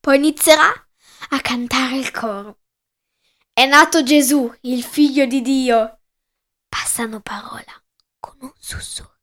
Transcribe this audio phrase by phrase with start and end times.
[0.00, 0.72] poi inizierà
[1.30, 2.60] a cantare il coro.
[3.52, 6.00] È nato Gesù, il figlio di Dio.
[6.68, 7.82] Passano parola
[8.18, 9.14] con un sussurrio.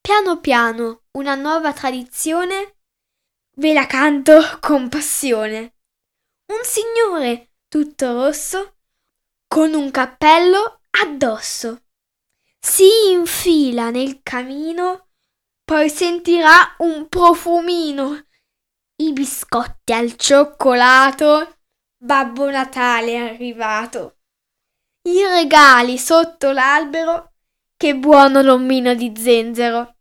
[0.00, 2.76] Piano piano, una nuova tradizione
[3.56, 5.74] ve la canto con passione.
[6.46, 8.76] Un signore tutto rosso
[9.46, 11.82] con un cappello addosso
[12.60, 15.08] si infila nel camino,
[15.64, 18.26] poi sentirà un profumino.
[18.96, 21.58] I biscotti al cioccolato.
[21.96, 24.18] Babbo Natale è arrivato.
[25.08, 27.32] I regali sotto l'albero.
[27.76, 29.96] Che buono l'omino di zenzero.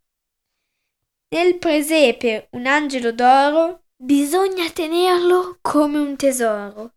[1.34, 3.84] Nel presepe un angelo d'oro.
[3.96, 6.96] Bisogna tenerlo come un tesoro.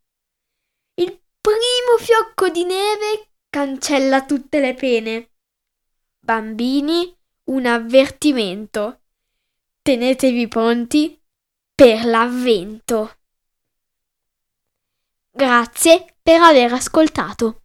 [0.94, 5.31] Il primo fiocco di neve cancella tutte le pene.
[6.24, 7.12] Bambini,
[7.46, 9.00] un avvertimento.
[9.82, 11.20] Tenetevi pronti
[11.74, 13.16] per l'avvento.
[15.32, 17.61] Grazie per aver ascoltato.